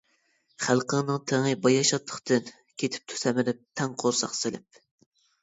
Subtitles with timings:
[0.67, 2.49] خەلقىڭنىڭ تېڭى باياشاتلىقتىن،
[2.85, 4.83] كېتىپتۇ سەمرىپ تەڭ قورساق سېلىپ.